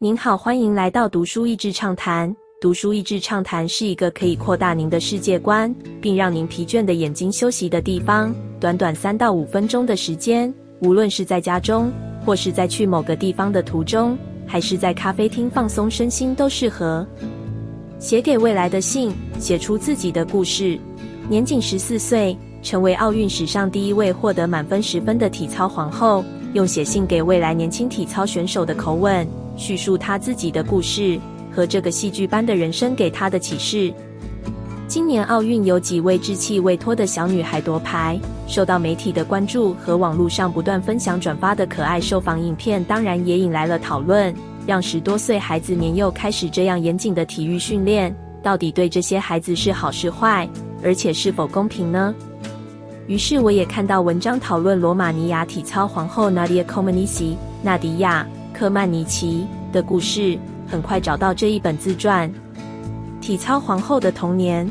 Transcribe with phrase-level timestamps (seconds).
[0.00, 2.32] 您好，欢迎来到读书益智畅谈。
[2.60, 8.32] 读书益智畅谈是一个可以扩大您的世界观，并让您疲倦的眼睛休息的地方。
[8.60, 11.90] 短短三到五分钟的时间，无论是在家中，
[12.24, 14.16] 或是在去某个地方的途中，
[14.46, 17.04] 还是在咖啡厅放松身心，都适合。
[17.98, 20.78] 写给未来的信，写出自己的故事。
[21.28, 26.24] 年仅十四岁，成为奥运史上第一位获得满分十分的体操皇后。
[26.54, 29.26] 用写信给未来年轻体操选手的口吻，
[29.58, 31.20] 叙述他自己的故事
[31.52, 33.92] 和这个戏剧般的人生给他的启示。
[34.86, 44.34] 今年奥运有几位稚气未脱的小女孩夺牌，受到媒体的关注和网络上不断分享转发的可爱受访影片，当然也引来了讨论。
[44.66, 50.48] 让十多岁孩子年幼开始这样严谨的体育训练，到底对这些孩子是好是坏？
[50.82, 52.14] 而且是否公平呢？
[53.06, 62.28] 于是我也看到文章讨论罗马尼亚体操皇后 Nadia Comaneci 纳迪亚科曼尼奇的故事，很快找到这一本自传
[63.20, 64.66] 《体操皇后的童年》。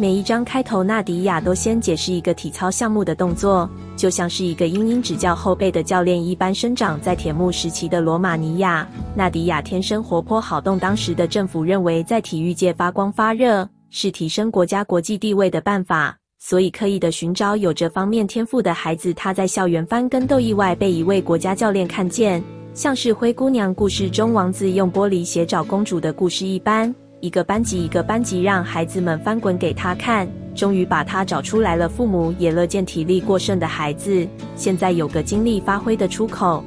[0.00, 6.54] 每一章开头，纳迪亚都先解释一个体操项目的动作，就像是一个殷殷指教后辈的教练一般。
[6.54, 8.86] 生长在铁幕时期的罗马尼亚，
[9.16, 10.78] 纳迪亚天生活泼好动。
[10.78, 16.16] 当时的政府认为，在体育界发光发热是提升国家国际地位的办法。
[16.40, 19.12] 所以刻意的寻找有这方面天赋的孩子。
[19.14, 22.40] 他在校园翻跟斗，意外被一位国家教练看见，
[22.78, 31.88] 像是灰姑娘故事中王子用玻璃鞋找公主的故事一般，一个班级一个班级让孩子们翻滚给他看，终于把他找出来了。
[31.88, 36.62] 父母也乐见体力过剩的孩子现在有个精力发挥的出口。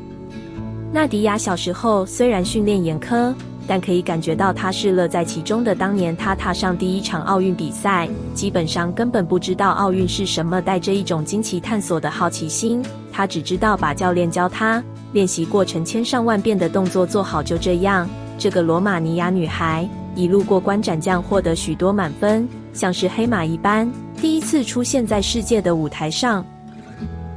[0.92, 3.34] 纳迪亚小时候虽然训练严苛。
[3.68, 5.74] 但可以感觉到他是乐在其中的。
[5.74, 18.10] 当年他踏上第一场奥运比赛，基本上根本不知道奥运是什么，带着一种惊奇探索的好奇心，他只知道把教练教他练习过成千上万遍的动作做好，就这样。
[18.38, 26.46] 这个罗马尼亚女孩一路过关斩将，获得许多满分，像是黑马一般，第一次出现在世界的舞台上。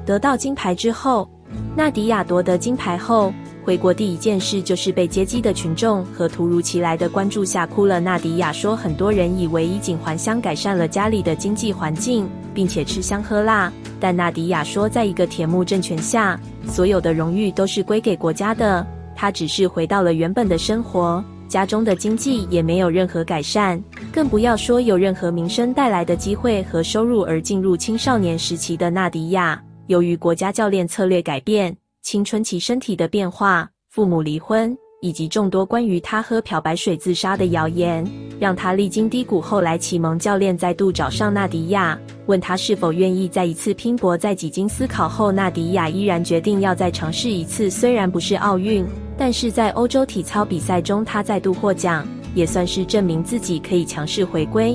[0.06, 1.28] 得到金牌之后，
[1.76, 3.32] 纳迪亚夺得金牌后。
[3.64, 7.98] 回国第一件事就是被接机的群众和突如其来的关注吓哭了。
[7.98, 13.72] 纳迪亚说，很多人以为衣锦还乡改善了家里的经济环境，并且吃香喝辣。
[13.98, 18.86] 但纳迪亚说，在一个铁幕政权下，所有的荣誉都是归给国家的。
[19.14, 23.82] 他只是回到了原本的生活，家中的经济也没有任何改善，
[24.12, 27.22] 更不要说有任何名声带来的机会和收入。
[27.22, 31.76] 而进入青少年时期的纳迪亚，由于国家教练策略改变。
[32.02, 38.02] 青春期身体的变化、父母离婚以及众多关于他喝漂白水自杀的谣言，
[38.40, 39.38] 让他历经低谷。
[39.38, 44.16] 后来，启蒙教练再度找上纳迪亚，问他是否愿意再一次拼搏。
[44.16, 47.68] 在几经思考后，纳迪亚依然决定要再尝试一次。
[47.68, 48.82] 虽然不是奥运，
[49.18, 54.74] 但是在欧洲体操比赛中，他再度获奖，也算是证明自己可以强势回归。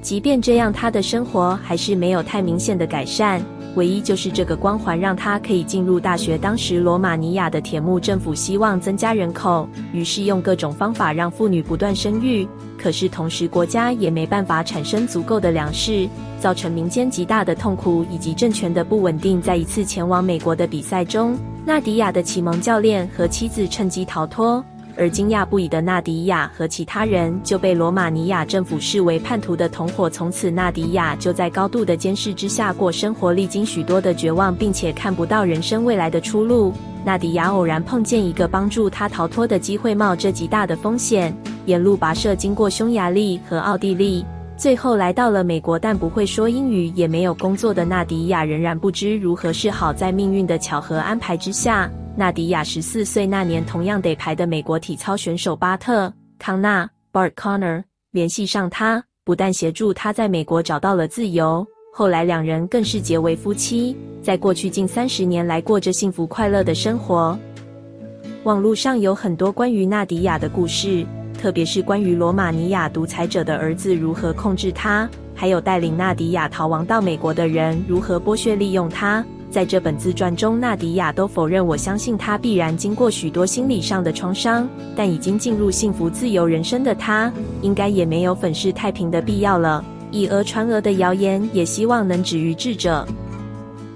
[0.00, 3.44] 即便这样，他的生活还是没有太明显的改善。
[3.76, 6.38] 唯一就是这个光环让他可以进入大学。
[6.38, 12.46] 当时罗马尼亚的铁幕政府希望增加人口，于是用各种方法让妇女不断生育。
[12.76, 16.08] 可是同时国家也没办法产生足够的粮食，
[16.38, 19.40] 造成民间极大的痛苦以及政权的不稳定。
[19.40, 24.62] 在一次前往美国的比赛中，纳迪亚的启蒙教练和妻子趁机逃脱。
[24.96, 30.08] 而惊讶不已的纳迪亚和其他人就被罗马尼亚政府视为叛徒的同伙。
[30.08, 36.72] 从此，纳迪亚就在高度的监视之下过生活，历经许多的绝望，并且看不到人生未来的出路。
[37.04, 44.24] 纳迪亚偶然碰见一个帮助他逃脱的机会，冒着极大的风险，沿路跋涉，经过匈牙利和奥地利，
[44.56, 45.78] 最后来到了美国。
[45.78, 49.92] 但不会说英语，也没有工作的纳迪亚仍然不知如何是好。
[49.92, 51.90] 在命运的巧合安排之下。
[52.16, 57.82] 纳迪亚十四岁那年，同样得牌的美国体操选手巴特康纳 （Bart Connor）
[58.12, 67.36] 联系上他，不但协助他在美国找到了自由，后来两人更是结为夫妻，在过去近三十年来过着幸福快乐的生活。
[68.44, 71.04] 网络上有很多关于纳迪亚的故事，
[71.36, 79.24] 特别是关于罗马尼亚独裁者的儿子如何控制他，还有带领纳迪亚逃亡到美国的人如何剥削利用他。
[79.54, 81.64] 在这本自传中，纳迪亚都否认。
[81.64, 89.84] 我相信她必然经过许多心理上的创伤，但已经进入幸福自由人生的她，应该也没有粉饰太平的必要了。
[90.10, 93.06] 以讹传讹的谣言，也希望能止于智者。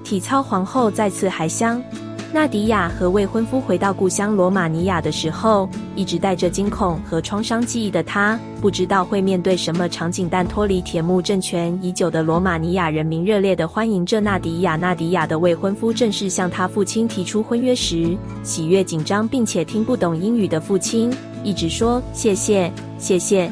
[0.05, 1.83] 体操皇后再次还乡。
[2.31, 5.67] 纳迪亚和未婚夫回到故乡罗马尼亚的时候，
[5.97, 10.29] 一直带着惊恐和创伤记忆的他，不知道会面对什么场景。
[10.31, 14.77] 但脱离铁幕政权已久的罗马尼亚人民热烈的欢迎着纳迪亚。
[14.77, 21.11] 纳迪亚的未婚夫正式向他父亲提出婚约时，喜悦紧张并且听不懂英语的父亲
[21.43, 23.51] 一直说谢谢谢谢。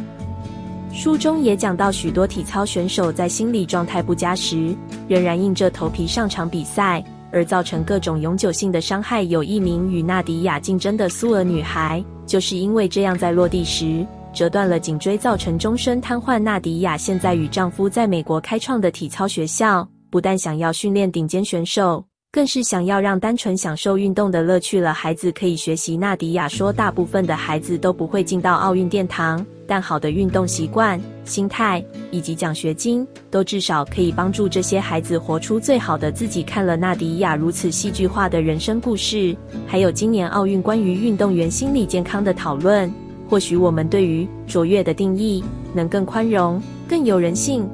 [0.92, 4.76] 书中也讲到许多体操选手在心理状态不佳时，
[5.08, 7.02] 仍然硬着头皮上场比赛。
[7.36, 9.22] 而造成各种永久性的伤害。
[9.24, 16.38] 有一名与纳迪亚竞争的苏俄女孩，就是因为这样，在落地时折断了颈椎，造成终身瘫痪。
[16.38, 22.02] 纳迪亚现在与丈夫在美国开创的体操学校，不但想要训练顶尖选手。
[22.32, 25.96] 更是想要让单纯享受运动的乐趣了孩子可以学习。
[25.96, 36.42] 纳迪亚说，大部分的孩子都不会进到奥运殿堂，但好的运动习惯、心态以及奖学金，都至少可以帮助这些孩子活出最好的自己。
[36.42, 39.36] 看了纳迪亚如此戏剧化的人生故事，
[39.66, 42.92] 还有今年奥运关于运动员心理健康的讨论，
[43.28, 45.42] 或许我们对于卓越的定义
[45.74, 47.68] 能更宽容、更有人性。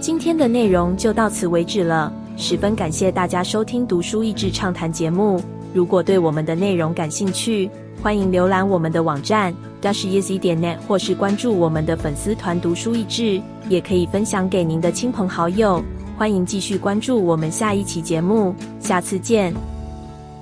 [0.00, 2.12] 今天的内容就到此为止了。
[2.36, 5.42] 十分感谢大家收听《读书益智畅谈》节目。
[5.74, 7.70] 如果对我们的内容感兴趣，
[8.02, 15.82] 欢迎浏览我们的网站 dasheasy 点 net，或是关注我们的粉丝团“读书益智”，也可以分享给您的亲朋好友。
[16.16, 19.69] 欢迎继续关注我们下一期节目，下次见。